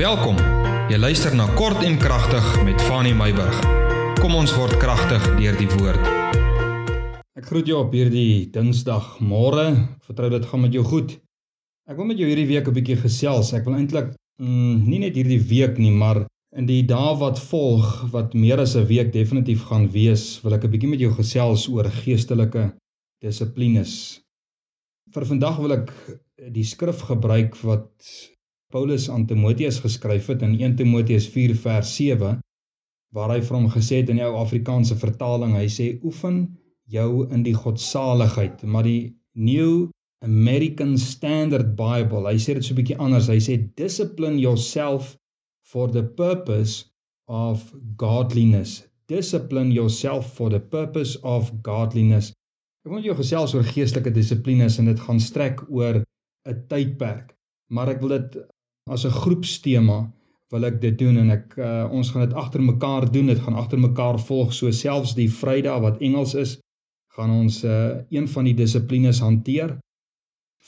[0.00, 0.38] Welkom.
[0.88, 3.56] Jy luister na Kort en Kragtig met Fanny Meyburg.
[4.16, 6.06] Kom ons word kragtig deur die woord.
[7.36, 9.66] Ek groet jou op hierdie Dinsdag môre.
[9.98, 11.12] Ek vertrou dit gaan met jou goed.
[11.84, 13.52] Ek wil met jou hierdie week 'n bietjie gesels.
[13.52, 16.24] Ek wil eintlik mm, nie net hierdie week nie, maar
[16.56, 20.64] in die dae wat volg, wat meer as 'n week definitief gaan wees, wil ek
[20.64, 22.72] 'n bietjie met jou gesels oor geestelike
[23.20, 24.24] dissiplines.
[25.12, 25.92] Vir vandag wil ek
[26.48, 27.92] die skrif gebruik wat
[28.70, 32.38] Paulus aan Timoteus geskryf het in 1 Timoteus 4 vers 7
[33.16, 36.44] waar hy vir hom gesê het in die ou Afrikaanse vertaling hy sê oefen
[36.94, 39.88] jou in die godsaligheid maar die New
[40.26, 45.16] American Standard Bible hy sê dit so 'n bietjie anders hy sê discipline yourself
[45.72, 46.86] for the purpose
[47.26, 48.86] of godliness.
[49.06, 52.32] Discipline yourself for the purpose of godliness.
[52.86, 56.02] Ek wil jou gesels oor geestelike dissiplines en dit gaan strek oor
[56.46, 57.34] 'n tydperk
[57.70, 58.38] maar ek wil dit
[58.90, 60.00] as 'n groepstema
[60.50, 63.30] wil ek dit doen en ek uh, ons gaan dit agter mekaar doen.
[63.30, 64.52] Dit gaan agter mekaar volg.
[64.52, 66.58] So selfs die Vrydag wat Engels is,
[67.14, 69.78] gaan ons uh, een van die dissiplines hanteer.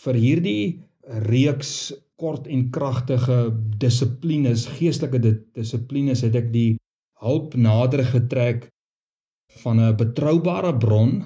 [0.05, 0.81] Vir hierdie
[1.27, 3.50] reeks kort en kragtige
[3.83, 5.19] dissiplines, geestelike
[5.59, 6.77] dissiplines het ek die
[7.23, 8.69] hulp nader getrek
[9.62, 11.23] van 'n betroubare bron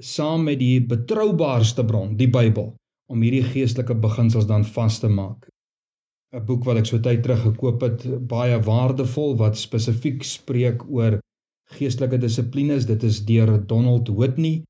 [0.00, 2.74] saam met die betroubaarste bron, die Bybel,
[3.06, 5.46] om hierdie geestelike beginsels dan vas te maak.
[6.34, 11.20] 'n boek wat ek so tyd terug gekoop het, baie waardevol wat spesifiek spreek oor
[11.78, 12.88] geestelike dissiplines.
[12.90, 14.64] Dit is deur Donald Whitney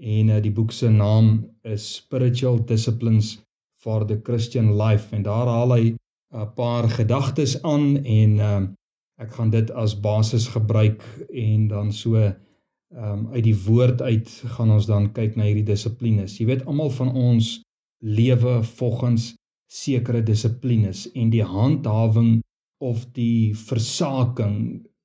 [0.00, 3.36] en uh, die boek se naam is Spiritual Disciplines
[3.84, 5.84] for the Christian Life en daar haal hy
[6.32, 8.60] 'n paar gedagtes aan en uh,
[9.20, 12.16] ek gaan dit as basis gebruik en dan so
[12.96, 16.38] um, uit die woord uit gaan ons dan kyk na hierdie dissiplines.
[16.40, 17.60] Jy weet almal van ons
[18.00, 19.34] lewe volgens
[19.70, 22.40] sekere dissiplines en die handhawing
[22.82, 24.56] of die versaking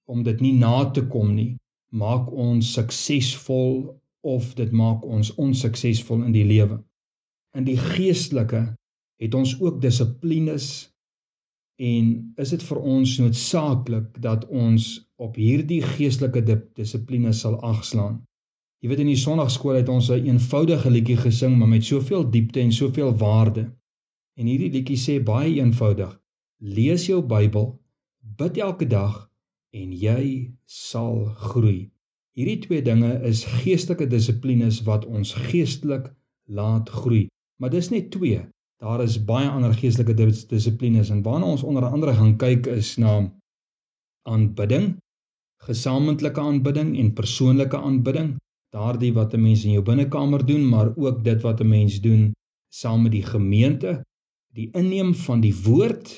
[0.10, 1.54] om dit nie na te kom nie
[1.96, 3.86] maak ons suksesvol
[4.26, 6.80] of dit maak ons onsuksesvol in die lewe.
[7.56, 8.66] In die geestelike
[9.22, 10.90] het ons ook dissiplines
[11.80, 12.12] en
[12.42, 14.88] is dit vir ons noodsaaklik dat ons
[15.22, 16.44] op hierdie geestelike
[16.76, 18.22] dissiplines sal agslaan.
[18.84, 22.30] Jy weet in die sonnaarskool het ons 'n een eenvoudige liedjie gesing maar met soveel
[22.32, 23.72] diepte en soveel waarde.
[24.36, 26.10] En hierdie liedjie sê baie eenvoudig:
[26.60, 27.70] Lees jou Bybel,
[28.40, 29.14] bid elke dag
[29.72, 30.24] en jy
[30.68, 31.86] sal groei.
[32.36, 36.10] Hierdie twee dinge is geestelike dissiplines wat ons geestelik
[36.52, 37.30] laat groei.
[37.64, 38.42] Maar dis net twee.
[38.84, 40.18] Daar is baie ander geestelike
[40.52, 43.14] dissiplines en waarna ons onder andere gaan kyk is na
[44.28, 44.98] aanbidding,
[45.64, 48.34] gesamentlike aanbidding en persoonlike aanbidding.
[48.76, 52.34] Daardie wat 'n mens in jou binnekamer doen, maar ook dit wat 'n mens doen
[52.70, 54.04] saam met die gemeente
[54.56, 56.12] die inneem van die woord.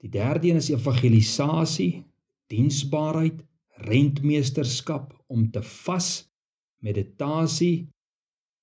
[0.00, 2.04] Die derde een is evangelisasie,
[2.50, 3.42] diensbaarheid,
[3.90, 6.10] rentmeesterskap om te vas,
[6.84, 7.88] meditasie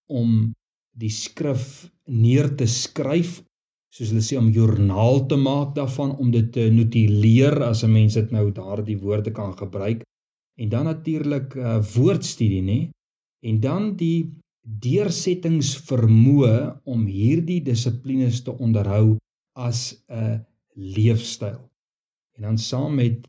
[0.08, 0.53] om
[0.98, 3.42] die skrif neer te skryf,
[3.94, 8.14] soos hulle sê om joernaal te maak daarvan om dit te notuleer as 'n mens
[8.14, 10.04] dit nou daardie woorde kan gebruik
[10.58, 12.80] en dan natuurlik uh, woordstudie nê
[13.46, 14.30] en dan die
[14.68, 19.18] deursettingsvermoë om hierdie dissiplines te onderhou
[19.56, 20.44] as 'n
[20.76, 21.60] leefstyl.
[22.36, 23.28] En dan saam met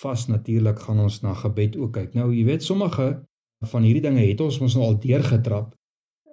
[0.00, 2.14] vas natuurlik gaan ons na gebed ook kyk.
[2.14, 3.26] Nou jy weet sommige
[3.64, 5.74] van hierdie dinge het ons mos nou al deurgetrap,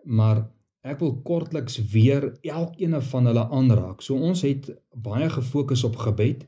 [0.04, 0.44] maar
[0.84, 4.02] ek wil kortliks weer elkeen van hulle aanraak.
[4.02, 6.44] So ons het baie gefokus op gebed.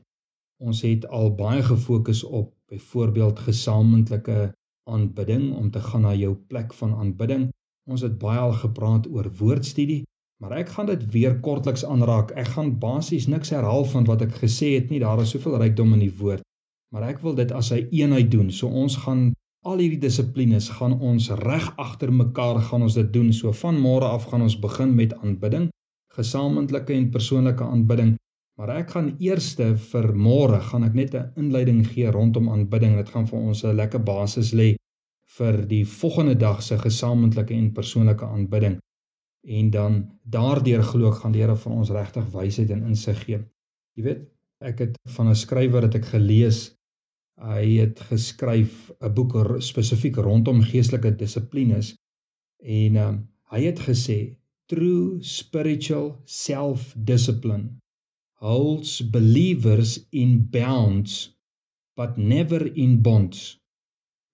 [0.60, 4.52] Ons het al baie gefokus op byvoorbeeld gesamentlike
[4.86, 7.48] aanbidding om te gaan na jou plek van aanbidding.
[7.90, 10.02] Ons het baie al gepraat oor woordstudie,
[10.42, 12.32] maar ek gaan dit weer kortliks aanraak.
[12.34, 15.00] Ek gaan basies niks herhaal van wat ek gesê het nie.
[15.02, 16.42] Daar is soveel rykdom in die woord,
[16.94, 18.50] maar ek wil dit as 'n eenheid doen.
[18.50, 19.32] So ons gaan
[19.66, 23.32] al hierdie dissiplines gaan ons reg agter mekaar gaan ons dit doen.
[23.32, 25.70] So van môre af gaan ons begin met aanbidding,
[26.14, 28.16] gesamentlike en persoonlike aanbidding.
[28.56, 32.96] Maar ek gaan eerste vir môre gaan ek net 'n inleiding gee rondom aanbidding.
[32.96, 34.76] Dit gaan vir ons 'n lekker basis lê
[35.38, 38.78] vir die volgende dag se gesamentlike en persoonlike aanbidding.
[39.58, 39.92] En dan
[40.24, 43.44] daardeur glo ek gaan die Here vir ons regtig wysheid en insig gee.
[43.96, 44.22] Jy weet,
[44.60, 46.76] ek het van 'n skrywer het ek gelees
[47.36, 51.94] hy het geskryf 'n boek spesifiek rondom geestelike dissiplines
[52.62, 57.76] en um, hy het gesê true spiritual self-discipline
[58.40, 61.36] holds believers in bounds
[61.96, 63.58] but never in bonds.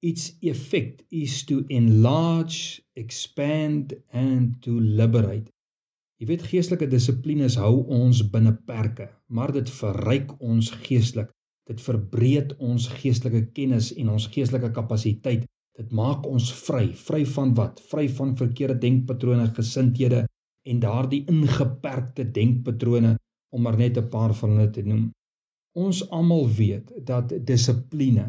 [0.02, 5.46] Its effect is to enlarge, expand and to liberate.
[6.18, 11.30] Jy weet geestelike dissiplines hou ons binne perke, maar dit verryk ons geestelik.
[11.70, 15.46] Dit verbreed ons geestelike kennis en ons geestelike kapasiteit.
[15.78, 17.78] Dit maak ons vry, vry van wat?
[17.90, 20.26] Vry van verkeerde denkpatrone, gesindhede
[20.66, 23.16] en daardie ingeperkte denkpatrone
[23.52, 25.10] om maar net 'n paar van hulle te noem.
[25.72, 28.26] Ons almal weet dat dissipline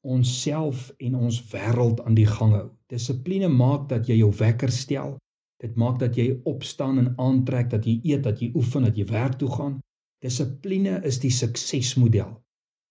[0.00, 2.68] onsself en ons wêreld aan die gang hou.
[2.86, 5.16] Dissipline maak dat jy jou wekker stel.
[5.62, 9.04] Dit maak dat jy opstaan en aantrek, dat jy eet, dat jy oefen, dat jy
[9.10, 9.80] werk toe gaan.
[10.22, 12.30] Dissipline is die suksesmodel.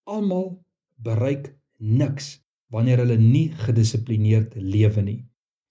[0.04, 0.58] Almal
[0.96, 2.38] bereik niks
[2.72, 5.20] wanneer hulle nie gedissiplineerd lewe nie.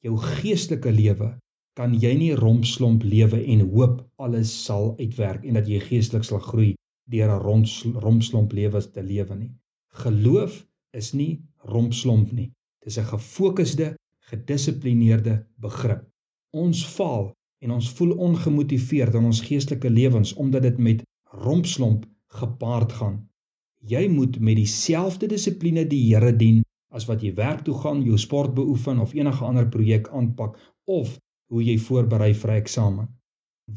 [0.02, 1.36] Jou geestelike lewe
[1.78, 6.40] kan jy nie rompslomp lewe en hoop alles sal uitwerk en dat jy geestelik sal
[6.42, 6.72] groei
[7.14, 7.66] deur 'n
[8.06, 9.52] rompslomp lewe te lewe nie.
[10.04, 11.42] Geloof is nie
[11.74, 12.50] rompslomp nie.
[12.84, 13.96] Dis 'n gefokusde,
[14.32, 16.02] gedissiplineerde begrip.
[16.52, 17.32] Ons faal
[17.62, 21.04] en ons voel ongemotiveerd in ons geestelike lewens omdat dit met
[21.46, 22.06] rompslomp
[22.42, 23.30] gepaard gaan.
[23.82, 28.18] Jy moet met dieselfde dissipline die Here dien as wat jy werk toe gaan, jou
[28.18, 31.20] sport beoefen of enige ander projek aanpak of
[31.52, 33.08] hoe jy voorberei vir 'n eksamen.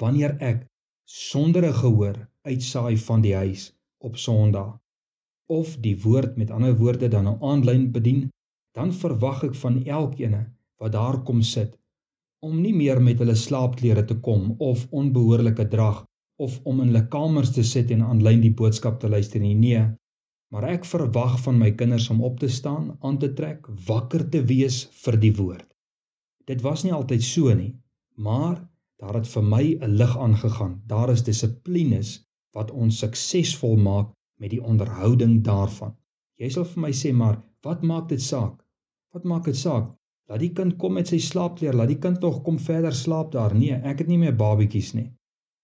[0.02, 0.67] Wanneer ek
[1.05, 2.17] sonder 'n gehoor
[2.50, 4.78] uitsaai van die huis op Sondag
[5.46, 8.28] of die woord met ander woorde dan nou aanlyn bedien,
[8.75, 10.37] dan verwag ek van elkeen
[10.78, 11.78] wat daar kom sit
[12.40, 16.05] om nie meer met hulle slaapklere te kom of onbehoorlike drag
[16.40, 19.55] of om in hulle kamers te sit en aanlyn die boodskap te luister nie.
[19.55, 19.82] Nee,
[20.50, 24.40] maar ek verwag van my kinders om op te staan, aan te trek, wakker te
[24.49, 25.69] wees vir die woord.
[26.50, 27.70] Dit was nie altyd so nie,
[28.26, 28.56] maar
[28.99, 30.73] daar het vir my 'n lig aangegaan.
[30.93, 32.08] Daar is dissiplines
[32.56, 34.08] wat ons suksesvol maak
[34.41, 35.93] met die onderhouding daarvan.
[36.43, 38.64] Jy sal vir my sê, maar wat maak dit saak?
[39.14, 39.93] Wat maak dit saak?
[40.29, 43.55] Laat die kind kom met sy slaapklere, laat die kind tog kom verder slaap daar.
[43.55, 45.06] Nee, ek het nie meer babetjies nie.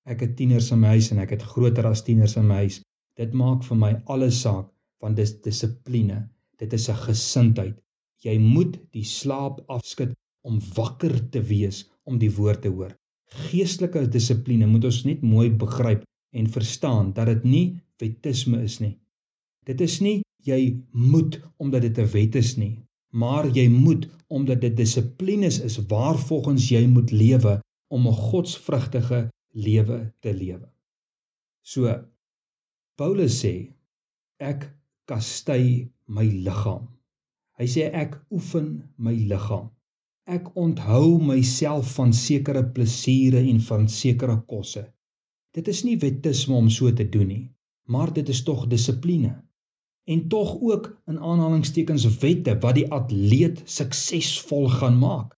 [0.04, 2.78] Ek het tieners in my huis en ek het groter as tieners in my huis.
[3.16, 4.70] Dit maak vir my alles saak
[5.02, 6.28] want dis dissipline.
[6.58, 7.82] Dit is 'n gesindheid.
[8.22, 10.14] Jy moet die slaap afskud
[10.46, 12.94] om wakker te wees om die woord te hoor.
[13.50, 16.04] Geestelike dissipline moet ons net mooi begryp
[16.36, 17.66] en verstaan dat dit nie
[18.02, 18.94] wetisme is nie.
[19.66, 22.78] Dit is nie jy moet omdat dit 'n wet is nie,
[23.10, 27.60] maar jy moet omdat dit dissiplines is waarvolgens jy moet lewe
[27.90, 30.68] om 'n godsvrugtige lewe te lewe.
[31.62, 31.90] So
[32.96, 33.74] Paulus sê
[34.38, 34.70] ek
[35.04, 36.88] kastei my liggaam.
[37.58, 39.70] Hy sê ek oefen my liggaam.
[40.26, 44.86] Ek onthou myself van sekere plesiere en van sekere kosse.
[45.54, 47.44] Dit is nie wetisme om so te doen nie
[47.86, 49.34] maar dit is tog dissipline
[50.06, 55.32] en tog ook in aanhalingstekens wette wat die atleet suksesvol gaan maak.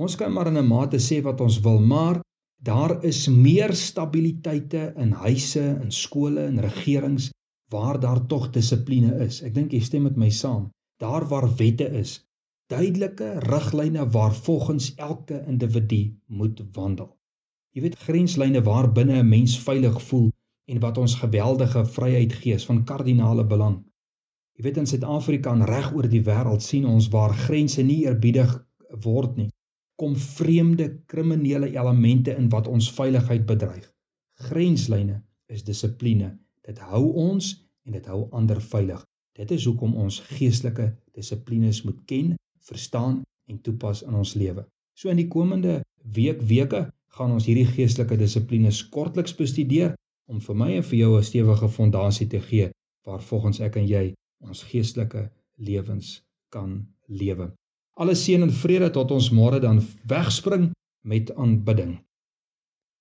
[0.00, 2.20] Ons kan maar in 'n mate sê wat ons wil, maar
[2.56, 7.30] daar is meer stabiliteite in huise, in skole, in regerings
[7.68, 9.42] waar daar tog dissipline is.
[9.42, 10.70] Ek dink jy stem met my saam.
[10.98, 12.24] Daar waar wette is,
[12.72, 17.10] duidelike riglyne waar volgens elke individu moet wandel.
[17.72, 20.30] Jy weet grenslyne waar binne 'n mens veilig voel
[20.72, 23.76] en wat ons geweldige vryheid gee van kardinale belang.
[24.56, 28.52] Jy weet in Suid-Afrika en reg oor die wêreld sien ons waar grense nie eerbiedig
[29.04, 29.50] word nie,
[29.96, 33.88] kom vreemde kriminele elemente in wat ons veiligheid bedreig.
[34.48, 36.38] Grenslyne is dissipline.
[36.62, 37.54] Dit hou ons
[37.84, 39.04] en dit hou ander veilig.
[39.32, 42.36] Dit is hoekom ons geestelike dissiplines moet ken,
[42.68, 44.64] verstaan en toepas in ons lewe.
[44.94, 45.80] So in die komende
[46.16, 49.94] week weke gaan ons hierdie geestelike dissiplines kortliks bestudeer
[50.30, 52.70] om vir my en vir jou 'n stewige fondasie te gee
[53.06, 57.50] waar volgens ek en jy ons geestelike lewens kan lewe.
[58.00, 60.70] Alle seën en vrede tot ons môre dan wegspring
[61.04, 61.98] met aanbidding.